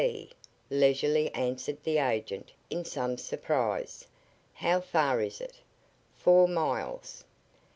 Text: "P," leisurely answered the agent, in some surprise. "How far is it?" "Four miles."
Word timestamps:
"P," 0.01 0.31
leisurely 0.71 1.29
answered 1.35 1.77
the 1.83 1.99
agent, 1.99 2.53
in 2.71 2.83
some 2.83 3.19
surprise. 3.19 4.07
"How 4.53 4.79
far 4.81 5.21
is 5.21 5.39
it?" 5.39 5.53
"Four 6.15 6.47
miles." 6.47 7.23